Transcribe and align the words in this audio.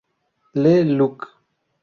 Le 0.55 0.81
Luc 0.81 1.21